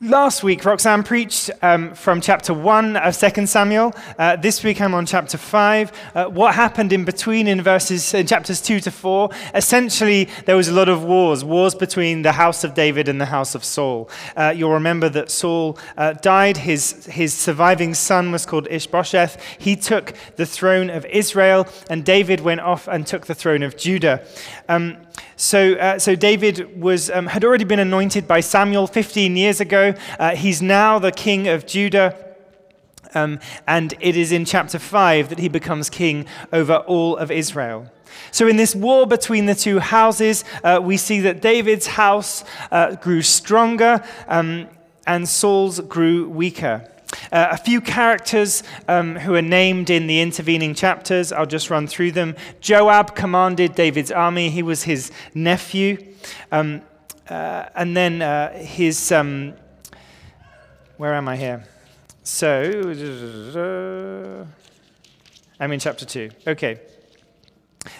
[0.00, 3.92] Last week, Roxanne preached um, from chapter 1 of 2 Samuel.
[4.16, 5.92] Uh, this week, I'm on chapter 5.
[6.14, 9.28] Uh, what happened in between in verses in chapters 2 to 4?
[9.56, 13.26] Essentially, there was a lot of wars, wars between the house of David and the
[13.26, 14.08] house of Saul.
[14.36, 16.58] Uh, you'll remember that Saul uh, died.
[16.58, 19.42] His, his surviving son was called Ishbosheth.
[19.58, 23.76] He took the throne of Israel, and David went off and took the throne of
[23.76, 24.24] Judah.
[24.68, 24.98] Um,
[25.36, 29.87] so, uh, so David was, um, had already been anointed by Samuel 15 years ago.
[30.18, 32.16] Uh, he's now the king of Judah.
[33.14, 37.90] Um, and it is in chapter 5 that he becomes king over all of Israel.
[38.30, 42.96] So, in this war between the two houses, uh, we see that David's house uh,
[42.96, 44.68] grew stronger um,
[45.06, 46.88] and Saul's grew weaker.
[47.32, 51.86] Uh, a few characters um, who are named in the intervening chapters, I'll just run
[51.86, 52.36] through them.
[52.60, 56.14] Joab commanded David's army, he was his nephew.
[56.52, 56.82] Um,
[57.28, 59.12] uh, and then uh, his.
[60.98, 61.64] Where am I here?
[62.24, 62.72] So.
[65.60, 66.30] I'm in chapter 2.
[66.48, 66.80] Okay.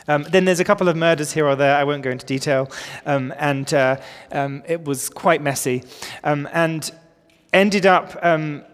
[0.08, 1.76] Um, then there's a couple of murders here or there.
[1.76, 2.68] I won't go into detail.
[3.06, 4.00] Um, and uh,
[4.32, 5.84] um, it was quite messy.
[6.24, 6.90] Um, and
[7.52, 8.64] ended up um,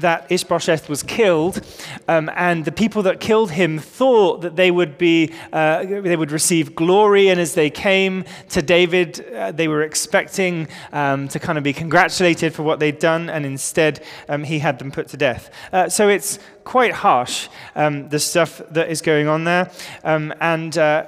[0.00, 1.60] that Ishbosheth was killed,
[2.06, 6.30] um, and the people that killed him thought that they would be uh, they would
[6.30, 11.58] receive glory, and as they came to David, uh, they were expecting um, to kind
[11.58, 15.16] of be congratulated for what they'd done, and instead um, he had them put to
[15.16, 15.50] death.
[15.72, 19.70] Uh, so it's quite harsh um, the stuff that is going on there,
[20.04, 21.06] um, and uh,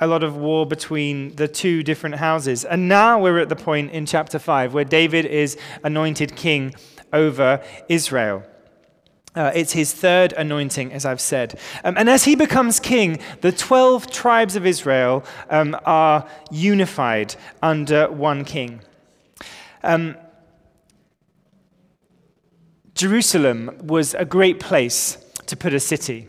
[0.00, 2.64] a lot of war between the two different houses.
[2.64, 6.74] And now we're at the point in chapter 5 where David is anointed king
[7.12, 8.42] over Israel.
[9.36, 11.58] Uh, it's his third anointing, as I've said.
[11.84, 18.10] Um, and as he becomes king, the 12 tribes of Israel um, are unified under
[18.10, 18.80] one king.
[19.84, 20.16] Um,
[22.94, 26.28] Jerusalem was a great place to put a city.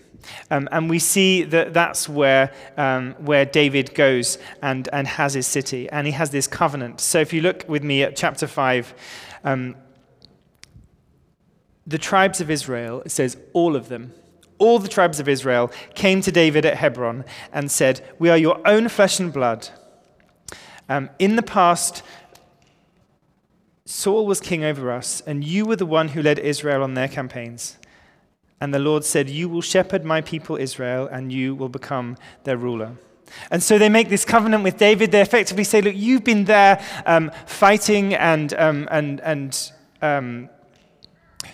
[0.52, 5.48] Um, and we see that that's where, um, where David goes and, and has his
[5.48, 5.90] city.
[5.90, 7.00] And he has this covenant.
[7.00, 8.94] So if you look with me at chapter 5,
[9.46, 9.76] um,
[11.88, 14.14] the tribes of Israel, it says all of them,
[14.60, 18.60] all the tribes of Israel came to David at Hebron and said, We are your
[18.68, 19.70] own flesh and blood.
[20.90, 22.04] Um, in the past,
[23.86, 27.08] Saul was king over us, and you were the one who led Israel on their
[27.08, 27.78] campaigns.
[28.60, 32.58] And the Lord said, You will shepherd my people Israel, and you will become their
[32.58, 32.96] ruler.
[33.52, 35.12] And so they make this covenant with David.
[35.12, 39.72] They effectively say, Look, you've been there um, fighting and, um, and, and
[40.02, 40.50] um,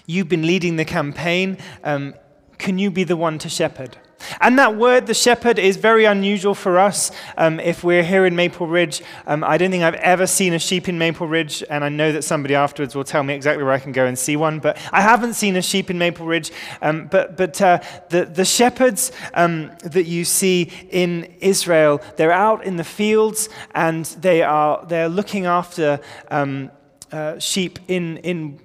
[0.05, 1.57] You've been leading the campaign.
[1.83, 2.13] Um,
[2.57, 3.97] can you be the one to shepherd?
[4.39, 7.11] And that word, the shepherd, is very unusual for us.
[7.37, 10.59] Um, if we're here in Maple Ridge, um, I don't think I've ever seen a
[10.59, 13.73] sheep in Maple Ridge, and I know that somebody afterwards will tell me exactly where
[13.73, 14.59] I can go and see one.
[14.59, 16.51] But I haven't seen a sheep in Maple Ridge.
[16.81, 22.63] Um, but but uh, the, the shepherds um, that you see in Israel, they're out
[22.63, 25.99] in the fields and they are they're looking after
[26.29, 26.71] um,
[27.11, 28.59] uh, sheep in in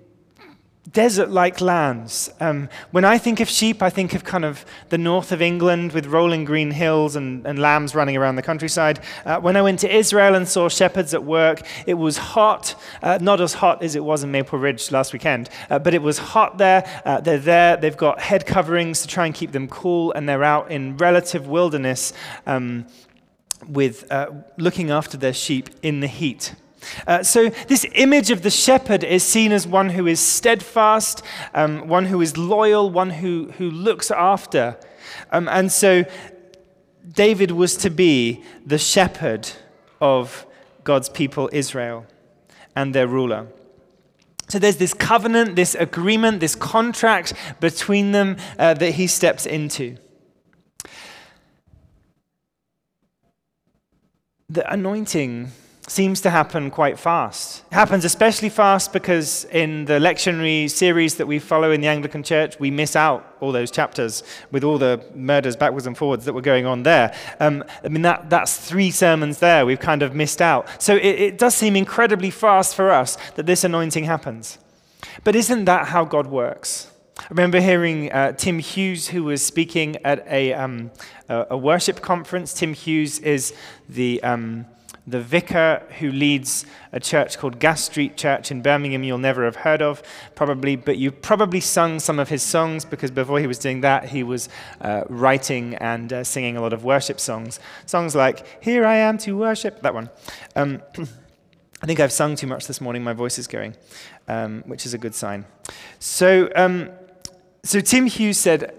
[0.93, 2.31] desert like lands.
[2.41, 5.93] Um, when I think of sheep, I think of kind of the north of England
[5.93, 9.01] with rolling green hills and, and lambs running around the countryside.
[9.25, 13.19] Uh, when I went to Israel and saw shepherds at work, it was hot, uh,
[13.21, 16.19] not as hot as it was in Maple Ridge last weekend, uh, but it was
[16.19, 16.85] hot there.
[17.05, 20.45] Uh, they're there, they've got head coverings to try and keep them cool, and they're
[20.45, 22.13] out in relative wilderness
[22.47, 22.87] um,
[23.67, 26.55] with uh, looking after their sheep in the heat.
[27.07, 31.23] Uh, so, this image of the shepherd is seen as one who is steadfast,
[31.55, 34.79] um, one who is loyal, one who, who looks after.
[35.31, 36.05] Um, and so,
[37.11, 39.49] David was to be the shepherd
[40.01, 40.47] of
[40.85, 42.07] God's people, Israel,
[42.77, 43.49] and their ruler.
[44.49, 49.97] So, there's this covenant, this agreement, this contract between them uh, that he steps into.
[54.51, 55.53] The anointing
[55.89, 57.65] seems to happen quite fast.
[57.71, 62.23] It happens especially fast because in the lectionary series that we follow in the Anglican
[62.23, 66.33] Church, we miss out all those chapters with all the murders backwards and forwards that
[66.33, 67.15] were going on there.
[67.41, 70.69] Um, I mean, that, that's three sermons there we've kind of missed out.
[70.83, 74.59] So it, it does seem incredibly fast for us that this anointing happens.
[75.25, 76.91] But isn't that how God works?
[77.19, 80.91] I remember hearing uh, Tim Hughes, who was speaking at a, um,
[81.29, 82.55] a, worship conference.
[82.55, 83.55] Tim Hughes is
[83.89, 84.23] the.
[84.23, 84.67] Um,
[85.11, 89.57] the vicar who leads a church called Gas Street Church in Birmingham, you'll never have
[89.57, 90.03] heard of,
[90.35, 94.07] probably, but you've probably sung some of his songs because before he was doing that,
[94.11, 94.49] he was
[94.81, 97.59] uh, writing and uh, singing a lot of worship songs.
[97.87, 100.11] Songs like, Here I Am to Worship, that one.
[100.55, 100.83] Um,
[101.83, 103.05] I think I've sung too much this morning.
[103.05, 103.77] My voice is going,
[104.27, 105.47] um, which is a good sign.
[106.01, 106.91] So, um,
[107.63, 108.75] so Tim Hughes said,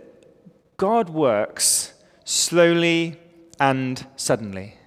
[0.76, 1.94] God works
[2.26, 3.18] slowly
[3.60, 4.79] and suddenly.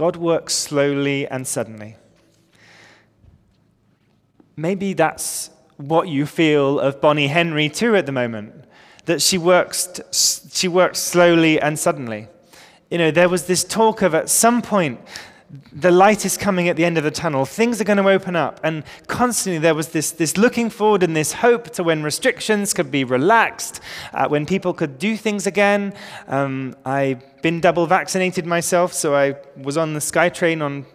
[0.00, 1.94] God works slowly and suddenly.
[4.56, 8.64] Maybe that's what you feel of Bonnie Henry too at the moment,
[9.04, 10.00] that she works,
[10.54, 12.28] she works slowly and suddenly.
[12.90, 15.00] You know, there was this talk of at some point
[15.72, 17.44] the light is coming at the end of the tunnel.
[17.44, 18.60] Things are going to open up.
[18.62, 22.90] And constantly there was this, this looking forward and this hope to when restrictions could
[22.90, 23.80] be relaxed,
[24.12, 25.92] uh, when people could do things again.
[26.28, 30.86] Um, I've been double vaccinated myself, so I was on the SkyTrain on.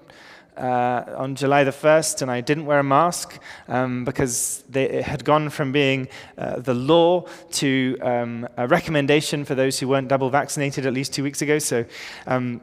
[0.57, 5.03] Uh, on July the 1st, and I didn't wear a mask um, because they, it
[5.03, 6.07] had gone from being
[6.37, 11.11] uh, the law to um, a recommendation for those who weren't double vaccinated at least
[11.11, 11.59] two weeks ago.
[11.59, 11.83] So
[12.25, 12.61] um,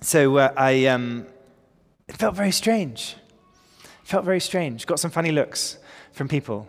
[0.00, 1.26] so uh, I, um,
[2.08, 3.16] it felt very strange.
[3.84, 4.86] It felt very strange.
[4.86, 5.78] Got some funny looks
[6.12, 6.68] from people.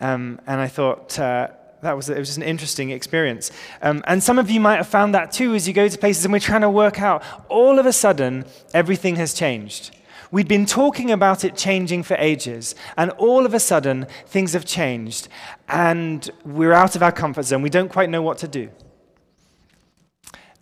[0.00, 1.48] Um, and I thought uh,
[1.82, 3.50] that was, it was just an interesting experience.
[3.82, 6.24] Um, and some of you might have found that too as you go to places
[6.24, 7.22] and we're trying to work out.
[7.48, 8.44] All of a sudden,
[8.74, 9.96] everything has changed.
[10.30, 14.64] We'd been talking about it changing for ages, and all of a sudden, things have
[14.64, 15.28] changed,
[15.68, 17.62] and we're out of our comfort zone.
[17.62, 18.70] We don't quite know what to do.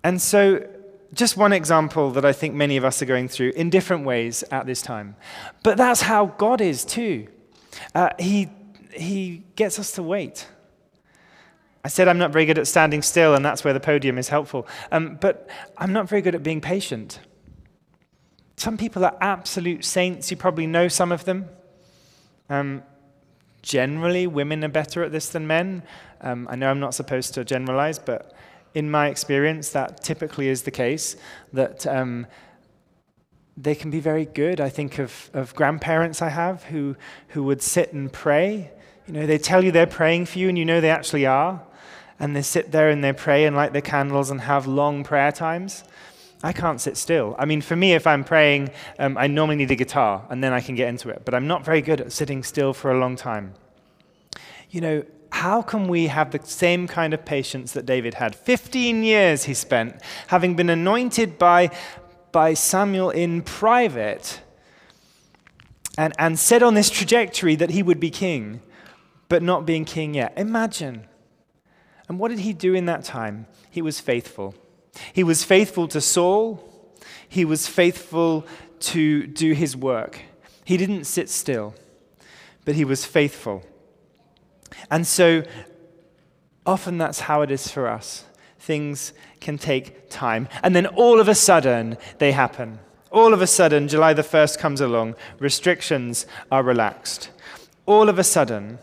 [0.03, 0.69] And so
[1.15, 4.43] just one example that I think many of us are going through in different ways
[4.51, 5.17] at this time.
[5.63, 7.29] But that's how God is too.
[7.95, 8.49] Uh, he,
[8.93, 10.49] he gets us to wait.
[11.85, 14.29] I said I'm not very good at standing still, and that's where the podium is
[14.29, 14.67] helpful.
[14.91, 17.21] Um, but I'm not very good at being patient.
[18.57, 20.31] Some people are absolute saints.
[20.31, 21.49] You probably know some of them.
[22.49, 22.83] Um,
[23.63, 25.83] generally, women are better at this than men.
[26.21, 28.33] Um, I know I'm not supposed to generalize, but
[28.75, 31.17] in my experience, that typically is the case,
[31.53, 32.27] that um,
[33.57, 34.61] they can be very good.
[34.61, 36.97] I think of, of grandparents I have who,
[37.29, 38.73] who would sit and pray.
[39.07, 41.63] You know, they tell you they're praying for you, and you know they actually are.
[42.19, 45.33] And they sit there and they pray and light their candles and have long prayer
[45.33, 45.85] times.
[46.43, 47.35] I can't sit still.
[47.39, 50.53] I mean, for me, if I'm praying, um, I normally need a guitar, and then
[50.53, 51.23] I can get into it.
[51.25, 53.55] But I'm not very good at sitting still for a long time.
[54.71, 55.05] You know,
[55.35, 58.37] how can we have the same kind of patience that David had?
[58.37, 61.71] 15 years he spent having been anointed by,
[62.31, 64.41] by Samuel in private
[65.99, 68.61] and, and set on this trajectory that he would be king,
[69.29, 70.33] but not being king yet.
[70.37, 71.09] Imagine.
[72.09, 73.47] And what did he do in that time?
[73.69, 74.55] He was faithful.
[75.13, 76.63] He was faithful to Saul,
[77.29, 78.47] he was faithful
[78.95, 80.21] to do his work.
[80.65, 81.75] He didn't sit still,
[82.65, 83.65] but he was faithful.
[84.91, 85.43] And so
[86.67, 88.25] often that's how it is for us.
[88.59, 90.49] Things can take time.
[90.63, 92.79] And then all of a sudden, they happen.
[93.11, 97.31] All of a sudden, July the 1st comes along, restrictions are relaxed.
[97.87, 98.79] All of a sudden,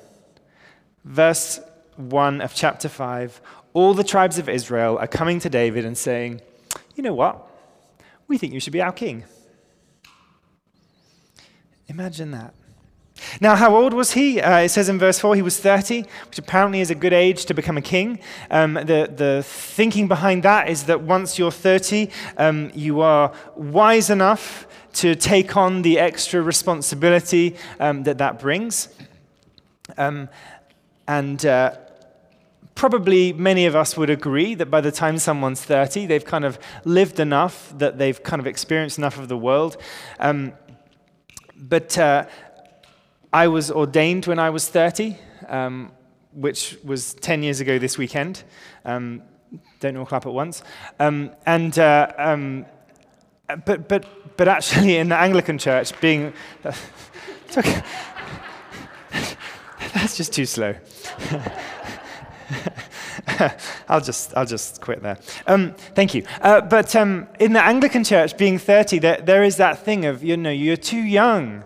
[1.03, 1.59] verse
[1.98, 3.42] 1 of chapter 5,
[3.74, 6.42] all the tribes of Israel are coming to David and saying,
[6.95, 7.48] You know what?
[8.27, 9.25] We think you should be our king.
[11.88, 12.53] Imagine that.
[13.39, 14.41] Now, how old was he?
[14.41, 17.45] Uh, it says in verse 4 he was 30, which apparently is a good age
[17.45, 18.19] to become a king.
[18.50, 24.09] Um, the, the thinking behind that is that once you're 30, um, you are wise
[24.09, 28.89] enough to take on the extra responsibility um, that that brings.
[29.98, 30.29] Um,
[31.07, 31.75] and uh,
[32.75, 36.57] probably many of us would agree that by the time someone's 30, they've kind of
[36.84, 39.77] lived enough, that they've kind of experienced enough of the world.
[40.19, 40.53] Um,
[41.55, 42.25] but uh,
[43.33, 45.15] I was ordained when I was 30,
[45.47, 45.93] um,
[46.33, 48.43] which was 10 years ago this weekend.
[48.83, 49.21] Um,
[49.79, 50.63] don't all clap at once.
[51.00, 52.65] Um, and, uh, um,
[53.65, 56.33] but, but, but actually, in the Anglican Church, being.
[56.63, 56.73] Uh,
[57.57, 57.81] okay.
[59.93, 60.75] That's just too slow.
[63.88, 65.17] I'll just, I'll just quit there.
[65.47, 66.25] Um, thank you.
[66.41, 70.23] Uh, but um, in the Anglican Church, being 30, there, there is that thing of,
[70.23, 71.63] you know, you're too young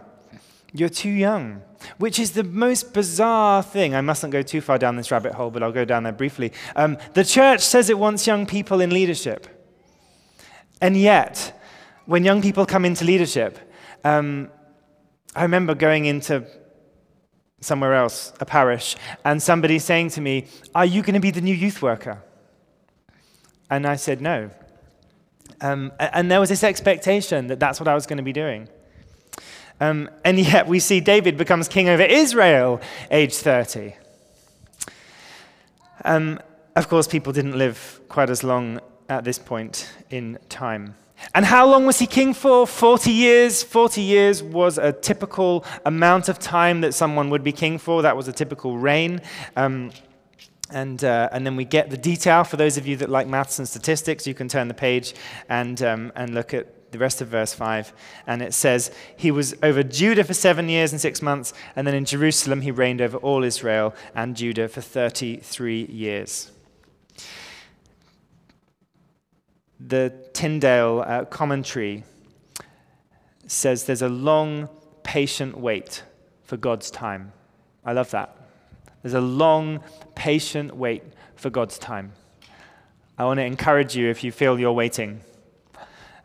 [0.78, 1.62] you're too young,
[1.98, 3.96] which is the most bizarre thing.
[3.96, 6.52] I mustn't go too far down this rabbit hole, but I'll go down there briefly.
[6.76, 9.48] Um, the church says it wants young people in leadership.
[10.82, 11.60] And yet,
[12.06, 13.58] when young people come into leadership,
[14.04, 14.50] um,
[15.36, 16.46] I remember going into
[17.62, 21.42] somewhere else, a parish, and somebody saying to me, Are you going to be the
[21.42, 22.22] new youth worker?
[23.70, 24.52] And I said, No.
[25.62, 28.68] Um, and there was this expectation that that's what I was going to be doing.
[29.80, 33.94] Um, and yet we see David becomes king over Israel age 30.
[36.04, 36.40] Um,
[36.76, 38.80] of course, people didn't live quite as long
[39.10, 40.96] at this point in time.
[41.34, 42.68] And how long was he king for?
[42.68, 43.64] 40 years.
[43.64, 48.02] 40 years was a typical amount of time that someone would be king for.
[48.02, 49.22] That was a typical reign.
[49.56, 49.92] Um,
[50.72, 52.44] and, uh, and then we get the detail.
[52.44, 55.14] For those of you that like maths and statistics, you can turn the page
[55.48, 57.94] and, um, and look at the rest of verse 5.
[58.26, 61.94] And it says, He was over Judah for seven years and six months, and then
[61.94, 66.52] in Jerusalem he reigned over all Israel and Judah for 33 years.
[69.80, 72.04] The Tyndale uh, commentary
[73.46, 74.70] says there's a long,
[75.04, 76.04] patient wait
[76.44, 77.34] for God's time.
[77.84, 78.36] I love that.
[79.02, 79.84] There's a long,
[80.16, 81.04] patient wait
[81.36, 82.14] for God's time.
[83.18, 85.22] I want to encourage you if you feel you're waiting,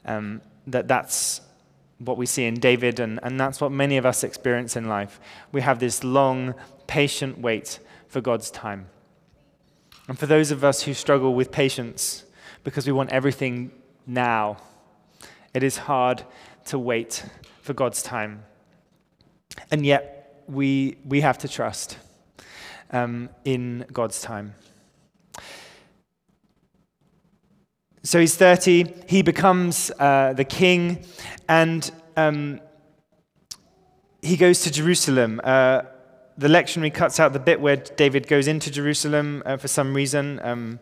[0.04, 1.40] um, that that's
[1.98, 5.20] what we see in David, and, and that's what many of us experience in life.
[5.52, 6.54] We have this long,
[6.86, 8.88] patient wait for God's time.
[10.08, 12.24] And for those of us who struggle with patience
[12.64, 13.70] because we want everything
[14.06, 14.56] now,
[15.54, 16.24] it is hard
[16.66, 17.24] to wait
[17.62, 18.44] for God's time.
[19.70, 21.98] And yet, we, we have to trust
[22.90, 24.54] um, in God's time.
[28.02, 31.04] So he's 30, he becomes uh, the king,
[31.48, 32.60] and um,
[34.22, 35.40] he goes to Jerusalem.
[35.44, 35.82] Uh,
[36.38, 40.40] the lectionary cuts out the bit where David goes into Jerusalem uh, for some reason.
[40.42, 40.80] Um,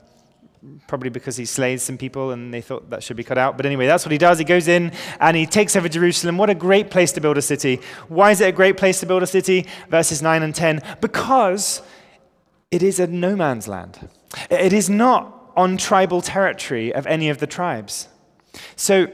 [0.86, 3.56] probably because he slays some people and they thought that should be cut out.
[3.56, 4.38] But anyway, that's what he does.
[4.38, 6.36] He goes in and he takes over Jerusalem.
[6.36, 7.80] What a great place to build a city.
[8.08, 9.66] Why is it a great place to build a city?
[9.88, 10.82] Verses 9 and 10.
[11.00, 11.82] Because
[12.70, 14.08] it is a no man's land.
[14.50, 18.06] It is not on tribal territory of any of the tribes.
[18.76, 19.08] So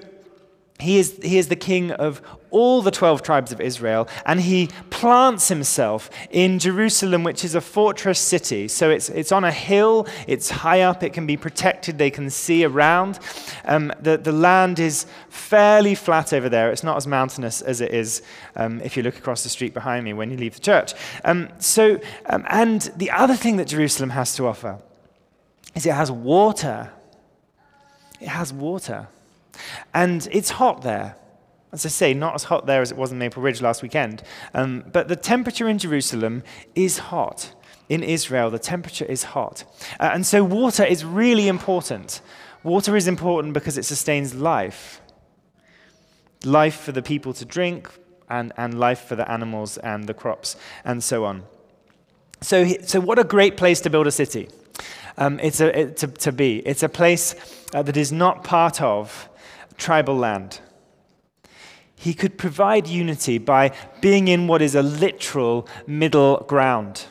[0.78, 2.20] he is, he is the king of
[2.50, 7.62] all the 12 tribes of Israel, and he plants himself in Jerusalem, which is a
[7.62, 8.68] fortress city.
[8.68, 12.28] So it's, it's on a hill, it's high up, it can be protected, they can
[12.28, 13.18] see around.
[13.64, 16.70] Um, the, the land is fairly flat over there.
[16.70, 18.22] It's not as mountainous as it is
[18.54, 20.92] um, if you look across the street behind me when you leave the church.
[21.24, 24.78] Um, so, um, and the other thing that Jerusalem has to offer
[25.75, 26.90] is it has water.
[28.21, 29.09] It has water.
[29.93, 31.16] And it's hot there.
[31.73, 34.23] As I say, not as hot there as it was in Maple Ridge last weekend.
[34.54, 36.43] Um, but the temperature in Jerusalem
[36.75, 37.52] is hot.
[37.88, 39.64] In Israel, the temperature is hot.
[40.00, 42.21] Uh, and so water is really important.
[42.62, 45.00] Water is important because it sustains life
[46.45, 47.88] life for the people to drink,
[48.28, 51.45] and, and life for the animals and the crops, and so on.
[52.40, 54.49] So, so what a great place to build a city.
[55.16, 56.59] Um, it's a, it, to, to be.
[56.66, 57.35] It's a place
[57.73, 59.28] uh, that is not part of
[59.76, 60.61] tribal land.
[61.94, 67.06] He could provide unity by being in what is a literal middle ground.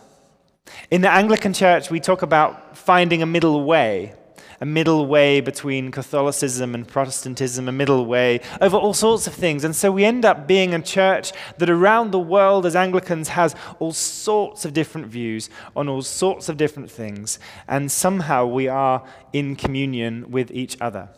[0.92, 4.14] In the Anglican Church, we talk about finding a middle way,
[4.62, 9.64] a middle way between Catholicism and Protestantism, a middle way over all sorts of things.
[9.64, 13.56] And so we end up being a church that around the world, as Anglicans, has
[13.80, 17.40] all sorts of different views on all sorts of different things.
[17.68, 21.10] And somehow we are in communion with each other.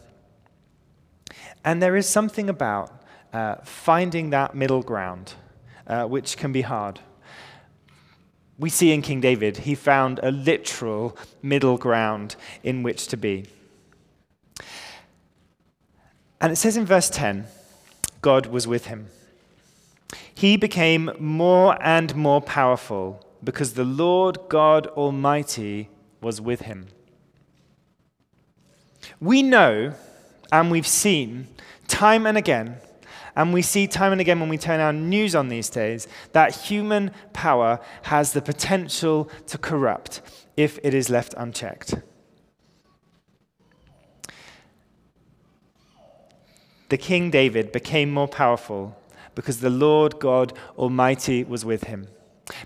[1.63, 3.01] And there is something about
[3.33, 5.33] uh, finding that middle ground,
[5.87, 6.99] uh, which can be hard.
[8.57, 13.45] We see in King David, he found a literal middle ground in which to be.
[16.39, 17.47] And it says in verse 10
[18.21, 19.07] God was with him.
[20.33, 25.89] He became more and more powerful because the Lord God Almighty
[26.21, 26.87] was with him.
[29.19, 29.93] We know
[30.51, 31.47] and we've seen
[31.87, 32.77] time and again,
[33.35, 36.55] and we see time and again when we turn our news on these days, that
[36.55, 40.21] human power has the potential to corrupt
[40.55, 41.95] if it is left unchecked.
[46.89, 48.95] The King David became more powerful
[49.33, 52.07] because the Lord God Almighty was with him,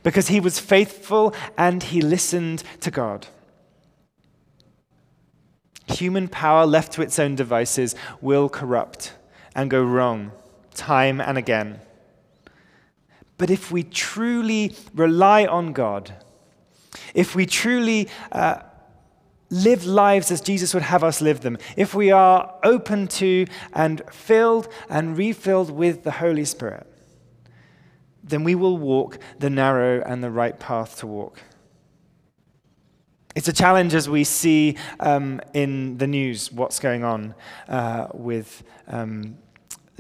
[0.04, 3.28] because he was faithful and he listened to God.
[5.88, 9.14] Human power left to its own devices will corrupt
[9.56, 10.32] and go wrong
[10.74, 11.80] time and again.
[13.38, 16.14] But if we truly rely on God,
[17.14, 18.60] if we truly uh,
[19.50, 24.02] live lives as Jesus would have us live them, if we are open to and
[24.12, 26.86] filled and refilled with the Holy Spirit,
[28.24, 31.40] then we will walk the narrow and the right path to walk.
[33.36, 37.36] It's a challenge as we see um, in the news what's going on
[37.70, 39.38] uh, with um,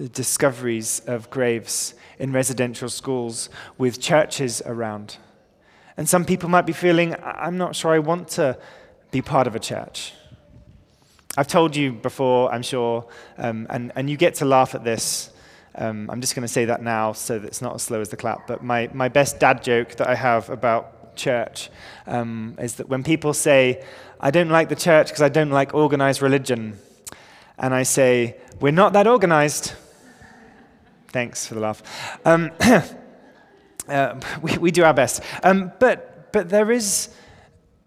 [0.07, 5.17] discoveries of graves in residential schools, with churches around.
[5.97, 8.57] And some people might be feeling, I'm not sure I want to
[9.11, 10.13] be part of a church.
[11.37, 13.05] I've told you before, I'm sure,
[13.37, 15.29] um, and, and you get to laugh at this.
[15.75, 18.09] Um, I'm just going to say that now so that it's not as slow as
[18.09, 18.47] the clap.
[18.47, 21.69] But my, my best dad joke that I have about church
[22.07, 23.83] um, is that when people say,
[24.19, 26.77] I don't like the church because I don't like organized religion,
[27.57, 29.73] and I say, We're not that organized.
[31.11, 32.19] Thanks for the laugh.
[32.25, 32.51] Um,
[33.87, 35.23] uh, we, we do our best.
[35.43, 37.09] Um, but, but there, is,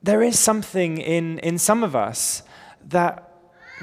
[0.03, 2.43] there is something in, in some of us
[2.89, 3.29] that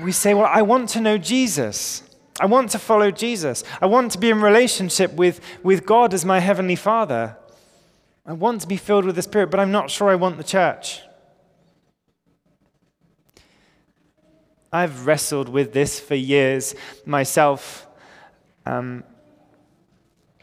[0.01, 2.03] we say, Well, I want to know Jesus.
[2.39, 3.63] I want to follow Jesus.
[3.81, 7.37] I want to be in relationship with, with God as my heavenly Father.
[8.25, 10.43] I want to be filled with the Spirit, but I'm not sure I want the
[10.43, 11.01] church.
[14.71, 17.87] I've wrestled with this for years myself.
[18.65, 19.03] Um,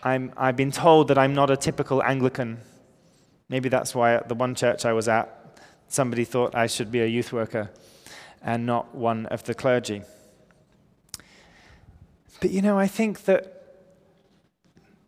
[0.02, 2.58] I'm, I've been told that I'm not a typical Anglican.
[3.48, 7.00] Maybe that's why at the one church I was at, somebody thought I should be
[7.00, 7.70] a youth worker
[8.42, 10.02] and not one of the clergy.
[12.40, 13.52] But you know, I think that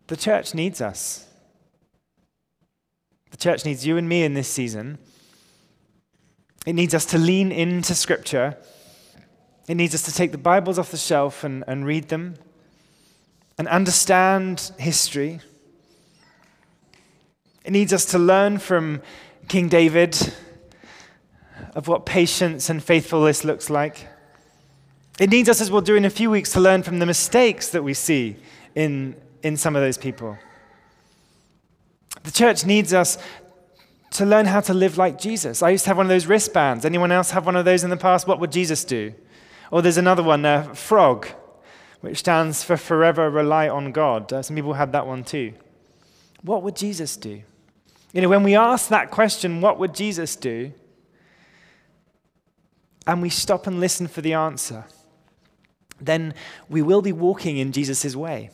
[0.07, 1.27] the church needs us.
[3.31, 4.97] The church needs you and me in this season.
[6.65, 8.57] It needs us to lean into Scripture
[9.69, 12.33] it needs us to take the Bibles off the shelf and, and read them
[13.59, 15.41] and understand history.
[17.65, 19.01] It needs us to learn from
[19.49, 20.17] King David
[21.75, 24.07] of what patience and faithfulness looks like.
[25.19, 27.67] It needs us, as we'll do in a few weeks, to learn from the mistakes
[27.71, 28.37] that we see
[28.75, 29.13] in,
[29.43, 30.37] in some of those people.
[32.23, 33.17] The church needs us
[34.11, 35.61] to learn how to live like Jesus.
[35.61, 36.85] I used to have one of those wristbands.
[36.85, 38.25] Anyone else have one of those in the past?
[38.25, 39.13] What would Jesus do?
[39.69, 41.27] Or there's another one, uh, FROG,
[42.01, 44.31] which stands for Forever Rely on God.
[44.31, 45.53] Uh, some people had that one too.
[46.41, 47.41] What would Jesus do?
[48.13, 50.71] You know, when we ask that question, what would Jesus do?
[53.05, 54.85] And we stop and listen for the answer,
[55.99, 56.33] then
[56.69, 58.51] we will be walking in Jesus' way.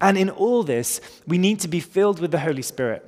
[0.00, 3.04] And in all this, we need to be filled with the Holy Spirit.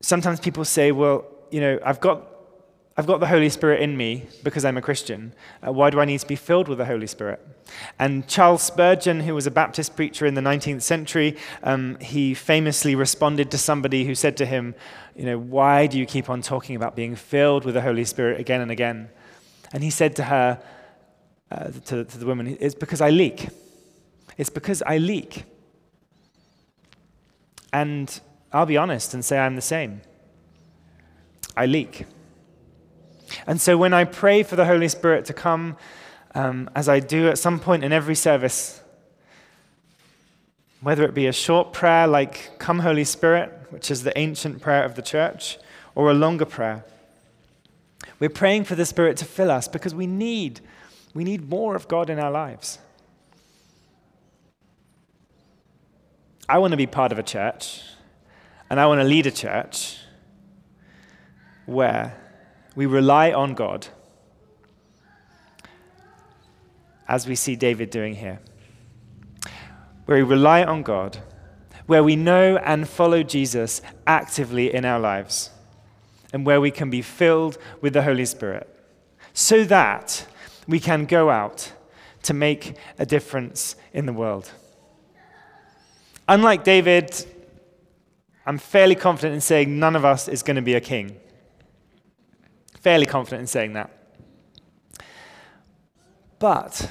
[0.00, 2.33] Sometimes people say, well, you know, I've got
[2.96, 5.32] I've got the Holy Spirit in me because I'm a Christian.
[5.66, 7.44] Uh, why do I need to be filled with the Holy Spirit?
[7.98, 12.94] And Charles Spurgeon, who was a Baptist preacher in the 19th century, um, he famously
[12.94, 14.76] responded to somebody who said to him,
[15.16, 18.38] You know, why do you keep on talking about being filled with the Holy Spirit
[18.38, 19.08] again and again?
[19.72, 20.62] And he said to her,
[21.50, 23.48] uh, to, to the woman, It's because I leak.
[24.38, 25.44] It's because I leak.
[27.72, 28.20] And
[28.52, 30.00] I'll be honest and say I'm the same.
[31.56, 32.06] I leak.
[33.46, 35.76] And so when I pray for the Holy Spirit to come,
[36.34, 38.80] um, as I do at some point in every service,
[40.80, 44.84] whether it be a short prayer like Come, Holy Spirit, which is the ancient prayer
[44.84, 45.58] of the church,
[45.94, 46.84] or a longer prayer,
[48.18, 50.60] we're praying for the Spirit to fill us because we need,
[51.14, 52.78] we need more of God in our lives.
[56.48, 57.82] I want to be part of a church,
[58.68, 59.98] and I want to lead a church
[61.64, 62.23] where
[62.74, 63.86] we rely on God,
[67.06, 68.40] as we see David doing here.
[70.06, 71.18] Where we rely on God,
[71.86, 75.50] where we know and follow Jesus actively in our lives,
[76.32, 78.68] and where we can be filled with the Holy Spirit,
[79.32, 80.26] so that
[80.66, 81.72] we can go out
[82.22, 84.50] to make a difference in the world.
[86.26, 87.26] Unlike David,
[88.46, 91.20] I'm fairly confident in saying none of us is going to be a king.
[92.84, 93.90] Fairly confident in saying that.
[96.38, 96.90] But,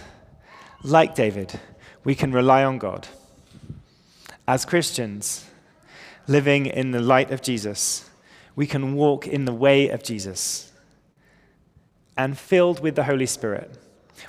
[0.82, 1.60] like David,
[2.04, 3.08] we can rely on God.
[4.48, 5.46] As Christians,
[6.26, 8.10] living in the light of Jesus,
[8.56, 10.72] we can walk in the way of Jesus.
[12.18, 13.78] And filled with the Holy Spirit,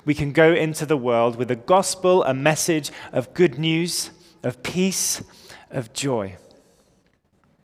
[0.05, 4.11] we can go into the world with a gospel, a message of good news,
[4.43, 5.23] of peace,
[5.71, 6.37] of joy.